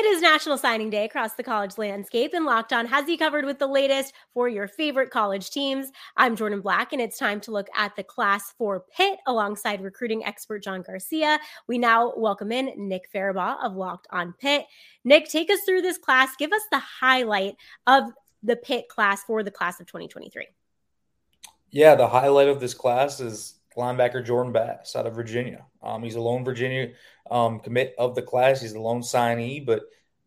[0.00, 3.44] It is National Signing Day across the college landscape, and Locked On has you covered
[3.44, 5.92] with the latest for your favorite college teams.
[6.16, 10.24] I'm Jordan Black, and it's time to look at the class for Pitt alongside recruiting
[10.24, 11.38] expert John Garcia.
[11.66, 14.64] We now welcome in Nick Farabaugh of Locked On Pitt.
[15.04, 16.34] Nick, take us through this class.
[16.34, 17.56] Give us the highlight
[17.86, 18.04] of
[18.42, 20.46] the Pitt class for the class of 2023.
[21.72, 25.64] Yeah, the highlight of this class is linebacker Jordan Bass out of Virginia.
[25.82, 26.90] Um, he's a lone Virginia
[27.30, 28.60] um, commit of the class.
[28.60, 29.82] He's the lone signee, but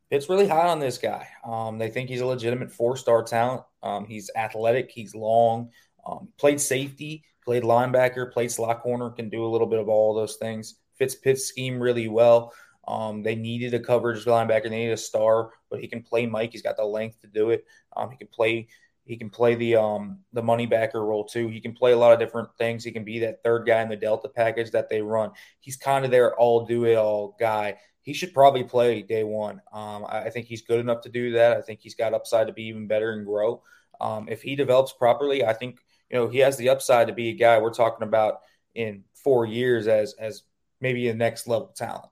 [0.10, 1.28] it's really high on this guy.
[1.46, 3.64] Um, they think he's a legitimate four star talent.
[3.82, 5.70] Um, he's athletic, he's long,
[6.06, 10.14] um, played safety, played linebacker, played slot corner, can do a little bit of all
[10.14, 10.76] those things.
[10.96, 12.54] Fits Pitt's scheme really well.
[12.88, 16.52] Um, they needed a coverage linebacker, they needed a star, but he can play Mike.
[16.52, 17.66] He's got the length to do it.
[18.12, 18.68] he can play
[19.06, 21.48] he can play the um the money backer role too.
[21.50, 22.84] He can play a lot of different things.
[22.84, 25.32] He can be that third guy in the Delta package that they run.
[25.60, 27.78] He's kind of their all do it all guy.
[28.02, 29.62] He should probably play day one.
[29.72, 31.56] Um, I, I, think he's good enough to do that.
[31.56, 33.62] I think he's got upside to be even better and grow.
[34.02, 37.30] Um, if he develops properly, I think you know he has the upside to be
[37.30, 38.40] a guy we're talking about
[38.76, 40.44] in four years as as
[40.82, 42.10] maybe a next level talent.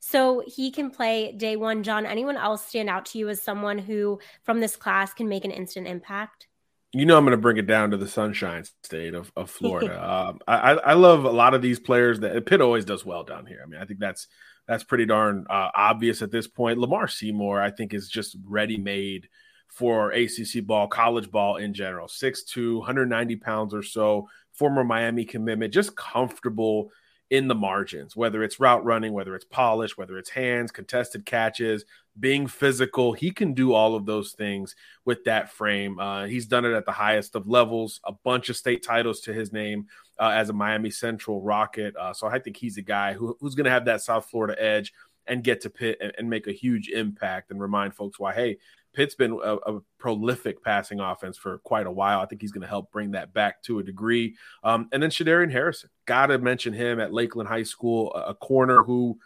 [0.00, 1.82] So he can play day one.
[1.82, 5.44] John, anyone else stand out to you as someone who from this class can make
[5.44, 6.46] an instant impact?
[6.92, 10.02] You know, I'm going to bring it down to the sunshine state of, of Florida.
[10.10, 13.44] um, I, I love a lot of these players that Pitt always does well down
[13.44, 13.60] here.
[13.62, 14.26] I mean, I think that's
[14.66, 16.78] that's pretty darn uh, obvious at this point.
[16.78, 19.28] Lamar Seymour, I think, is just ready made
[19.68, 22.06] for ACC ball, college ball in general.
[22.06, 26.90] 6'2, 190 pounds or so, former Miami commitment, just comfortable
[27.30, 31.84] in the margins, whether it's route running, whether it's polish, whether it's hands, contested catches,
[32.18, 33.12] being physical.
[33.12, 35.98] He can do all of those things with that frame.
[36.00, 39.32] Uh, he's done it at the highest of levels, a bunch of state titles to
[39.32, 39.86] his name
[40.18, 41.94] uh, as a Miami Central Rocket.
[41.96, 44.60] Uh, so I think he's a guy who, who's going to have that South Florida
[44.60, 44.92] edge
[45.26, 48.56] and get to Pitt and, and, make a huge impact and remind folks why, hey,
[48.98, 52.18] Pitt's been a, a, prolific passing offense for quite a while.
[52.18, 54.34] I think he's going to help bring that back to a degree.
[54.64, 58.34] Um, and then Shadarian Harrison, got to mention him at Lakeland High School, a, a,
[58.34, 59.16] corner who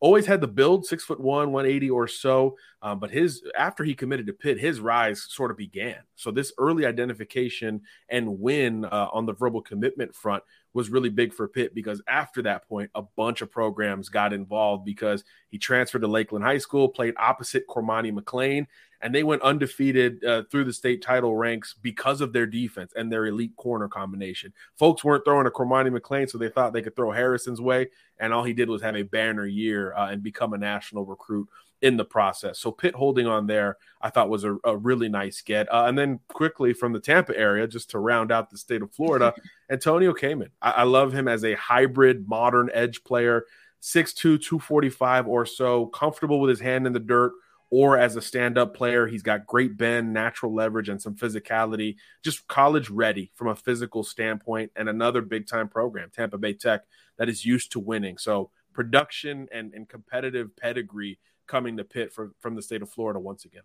[0.00, 2.56] always had the build, six foot one, 180 or so.
[2.82, 5.98] Um, but his after he committed to Pitt, his rise sort of began.
[6.16, 10.42] So this early identification and win uh, on the verbal commitment front
[10.74, 14.84] was really big for Pitt because after that point, a bunch of programs got involved
[14.84, 18.66] because he transferred to Lakeland High School, played opposite Cormani McClain,
[19.00, 23.12] and they went undefeated uh, through the state title ranks because of their defense and
[23.12, 24.52] their elite corner combination.
[24.76, 28.32] Folks weren't throwing a Cormani McClain, so they thought they could throw Harrison's way, and
[28.32, 31.48] all he did was have a banner year uh, and become a national recruit
[31.82, 32.60] in the process.
[32.60, 35.70] So Pitt holding on there, I thought was a, a really nice get.
[35.70, 38.94] Uh, and then quickly from the Tampa area, just to round out the state of
[38.94, 39.34] Florida,
[39.70, 40.50] Antonio Cayman.
[40.62, 43.46] I, I, love him as a hybrid modern edge player,
[43.82, 47.32] 6'2", 245 or so, comfortable with his hand in the dirt,
[47.68, 49.08] or as a stand-up player.
[49.08, 51.96] He's got great bend, natural leverage, and some physicality.
[52.22, 56.82] Just college ready from a physical standpoint, and another big-time program, Tampa Bay Tech,
[57.18, 58.18] that is used to winning.
[58.18, 63.20] So production and, and competitive pedigree coming to Pitt for, from the state of Florida
[63.20, 63.62] once again.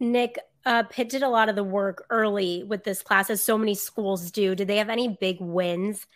[0.00, 3.56] Nick, uh, Pitt did a lot of the work early with this class, as so
[3.56, 4.54] many schools do.
[4.54, 6.06] Did they have any big wins?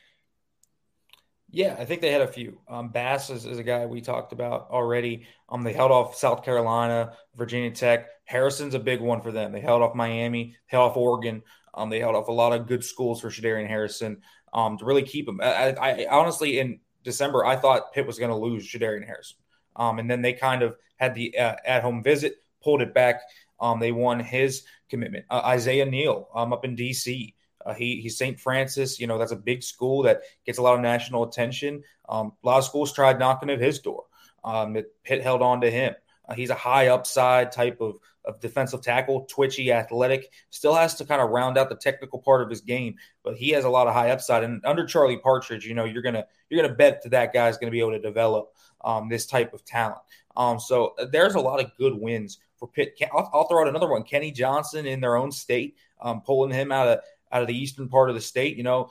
[1.50, 2.60] Yeah, I think they had a few.
[2.68, 5.26] Um, Bass is, is, a guy we talked about already.
[5.48, 8.08] Um, they held off South Carolina, Virginia Tech.
[8.24, 9.52] Harrison's a big one for them.
[9.52, 11.42] They held off Miami, they held off Oregon.
[11.72, 14.20] Um, they held off a lot of good schools for Shadarian Harrison
[14.52, 15.40] um, to really keep him.
[15.40, 19.38] I, I, honestly, in December, I thought Pitt was going to lose Shadarian Harrison.
[19.78, 23.22] Um, and then they kind of had the uh, at home visit, pulled it back.
[23.60, 25.24] Um, they won his commitment.
[25.30, 27.34] Uh, Isaiah Neal um, up in D.C.
[27.64, 28.38] Uh, he, he's St.
[28.38, 29.00] Francis.
[29.00, 31.82] You know, that's a big school that gets a lot of national attention.
[32.08, 34.04] Um, a lot of schools tried knocking at his door.
[34.44, 35.94] Um, it, Pitt held on to him.
[36.28, 40.30] Uh, he's a high upside type of, of defensive tackle, twitchy, athletic.
[40.50, 43.50] Still has to kind of round out the technical part of his game, but he
[43.50, 44.44] has a lot of high upside.
[44.44, 47.72] And under Charlie Partridge, you know, you're gonna you're gonna bet that that guy's gonna
[47.72, 50.00] be able to develop um, this type of talent.
[50.36, 52.98] Um, so uh, there's a lot of good wins for Pitt.
[53.12, 54.02] I'll, I'll, throw out another one.
[54.04, 57.00] Kenny Johnson in their own state, um, pulling him out of
[57.32, 58.56] out of the eastern part of the state.
[58.56, 58.90] You know,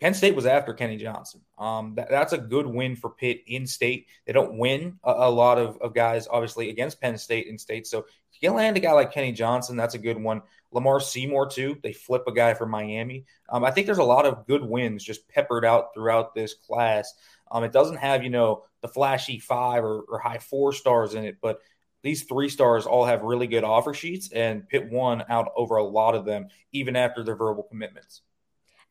[0.00, 1.40] Penn State was after Kenny Johnson.
[1.56, 4.08] Um, that, that's a good win for Pitt in state.
[4.26, 7.86] They don't win a, a, lot of, of guys, obviously, against Penn State in state.
[7.86, 10.42] So if you land a guy like Kenny Johnson, that's a good one.
[10.70, 11.78] Lamar Seymour, too.
[11.82, 13.24] They flip a guy from Miami.
[13.48, 17.14] Um, I think there's a lot of good wins just peppered out throughout this class.
[17.50, 21.24] Um, it doesn't have, you know, the flashy five or, or high four stars in
[21.24, 21.60] it, but
[22.02, 25.84] these three stars all have really good offer sheets, and Pitt won out over a
[25.84, 28.22] lot of them, even after their verbal commitments.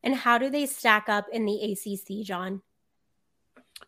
[0.06, 2.62] And how do they stack up in the ACC, John?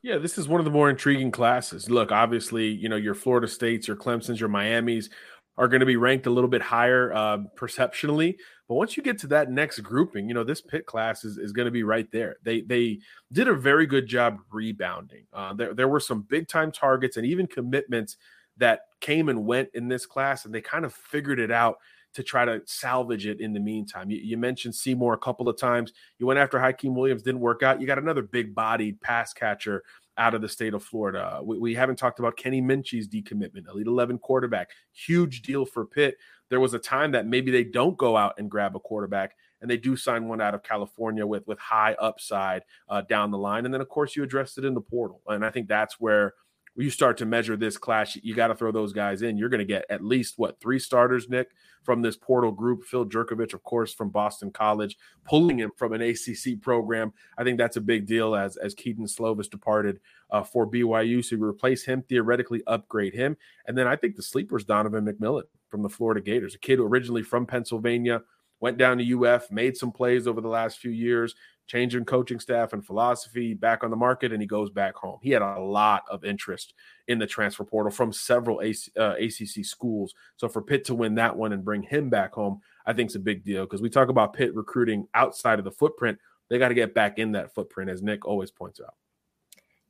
[0.02, 1.88] Yeah, this is one of the more intriguing classes.
[1.88, 5.10] Look, obviously, you know, your Florida States, your Clemson's, your Miamis
[5.56, 8.36] are going to be ranked a little bit higher uh, perceptionally.
[8.66, 11.52] But once you get to that next grouping, you know, this Pitt class is, is
[11.52, 12.36] going to be right there.
[12.42, 12.98] They they
[13.32, 15.24] did a very good job rebounding.
[15.32, 18.16] Uh, there, there were some big time targets and even commitments
[18.56, 21.78] that came and went in this class, and they kind of figured it out
[22.14, 24.10] to try to salvage it in the meantime.
[24.10, 25.92] You, you, mentioned Seymour a couple of times.
[26.18, 27.80] You went after Hykeem Williams, didn't work out.
[27.80, 29.82] You got another big bodied pass catcher
[30.16, 31.40] out of the state of Florida.
[31.42, 34.70] We, we haven't talked about Kenny Minchey's decommitment, Elite 11 quarterback.
[34.92, 36.16] Huge deal for Pitt.
[36.48, 39.70] There was a time that maybe they don't go out and grab a quarterback and
[39.70, 43.64] they do sign one out of California with with high upside uh, down the line.
[43.64, 45.20] And then, of course, you addressed it in the portal.
[45.26, 46.34] And I think that's where–
[46.76, 49.36] you start to measure this class, you got to throw those guys in.
[49.36, 51.50] You're going to get at least what three starters, Nick,
[51.82, 52.84] from this portal group.
[52.84, 57.12] Phil Jurkovec, of course, from Boston College, pulling him from an ACC program.
[57.36, 60.00] I think that's a big deal as as Kedon Slovis departed
[60.30, 61.24] uh, for BYU.
[61.24, 63.36] So you replace him, theoretically upgrade him,
[63.66, 67.22] and then I think the sleeper's Donovan McMillon from the Florida Gators, a kid originally
[67.22, 68.22] from Pennsylvania
[68.60, 71.34] went down to UF, made some plays over the last few years,
[71.68, 75.18] changing coaching staff and philosophy, back on the market, and he goes back home.
[75.22, 76.74] He had a lot of interest
[77.06, 80.14] in the transfer portal from several AC, uh, ACC schools.
[80.36, 83.16] So for Pitt to win that one and bring him back home, I think is
[83.16, 86.18] a big deal because we talk about Pitt recruiting outside of the footprint.
[86.48, 88.94] They got to get back in that footprint, as Nick always points out.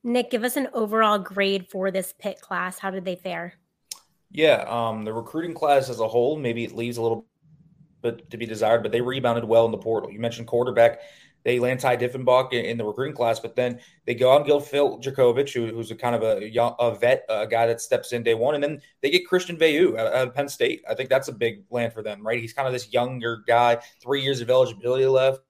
[0.02, 2.78] Nick, give us an overall grade for this Pitt class.
[2.78, 3.54] How did they fare?
[4.32, 7.26] Yeah, um, the recruiting class as a whole, maybe it leaves a little
[8.02, 10.10] bit to be desired, but they rebounded well in the portal.
[10.10, 11.00] You mentioned quarterback
[11.44, 14.46] they land Ty Dieffenbach in, in, the recruiting class, but then they go out and
[14.46, 18.12] get Phil Jurkovec, who, who's a kind of a, a vet, a guy that steps
[18.12, 20.82] in day one, and then they get Christian Veilleux out, out of Penn State.
[20.88, 22.40] I think that's a big land for them, right?
[22.40, 25.40] He's kind of this younger guy, three years of eligibility left,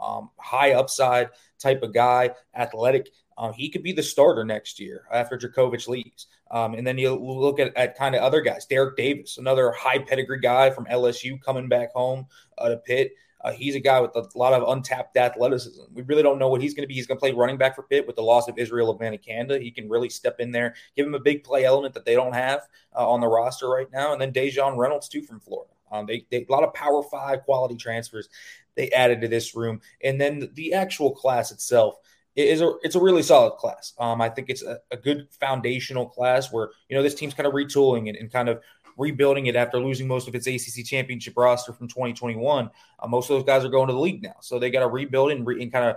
[0.00, 3.08] um, high upside type of guy, athletic.
[3.38, 6.26] Um, he could be the starter next year after Jurkovec leaves.
[6.50, 8.66] Um, and then you look at, at kind of other guys.
[8.66, 12.26] Derrick Davis, another high pedigree guy from LSU coming back home
[12.56, 13.12] uh, to Pitt.
[13.46, 15.82] Uh, he's a guy with a lot of untapped athleticism.
[15.94, 16.94] We really don't know what he's going to be.
[16.94, 19.62] He's going to play running back for Pitt with the loss of Israel Abanikanda.
[19.62, 22.32] He can really step in there, give him a big play element that they don't
[22.32, 22.62] have
[22.96, 24.12] uh, on the roster right now.
[24.12, 25.70] And then Daejon Reynolds, too, from Florida.
[25.92, 28.28] Um, they, they, a lot of power five quality transfers
[28.74, 29.80] they added to this room.
[30.02, 31.94] And then the actual class itself
[32.36, 33.94] is a it's a really solid class.
[33.98, 37.46] Um, I think it's a, a, good foundational class where you know this team's kind
[37.46, 38.60] of retooling and, and kind of
[38.96, 42.70] rebuilding it after losing most of its ACC championship roster from 2021.
[42.98, 44.88] Uh, most of those guys are going to the league now, so they got to
[44.88, 45.96] rebuild and, re- and kind of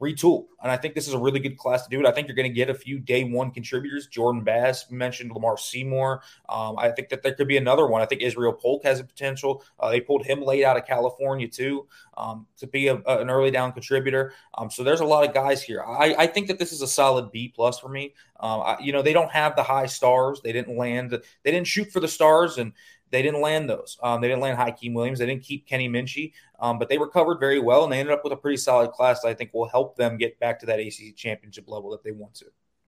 [0.00, 0.46] retool.
[0.62, 2.06] And I think this is a really good class to do it.
[2.06, 4.06] I think you're going to get a few day one contributors.
[4.06, 6.22] Jordan Bass mentioned Lamar Seymour.
[6.48, 8.02] Um, I think that there could be another one.
[8.02, 9.62] I think Israel Polk has a potential.
[9.78, 11.86] Uh, they pulled him late out of California too
[12.16, 14.32] um, to be a, a, an early down contributor.
[14.54, 15.82] Um, so there's a lot of guys here.
[15.82, 18.14] I, I, think that this is a solid B plus for me.
[18.38, 20.40] Um, I, you know, they don't have the high stars.
[20.42, 21.10] They didn't land.
[21.10, 22.72] They didn't shoot for the stars and
[23.10, 23.98] they didn't land those.
[24.02, 25.18] Um, they didn't land Hykeem Williams.
[25.18, 28.22] They didn't keep Kenny Minchey, um, but they recovered very well, and they ended up
[28.24, 30.80] with a pretty solid class that I think will help them get back to that
[30.80, 32.46] ACC championship level that they want to.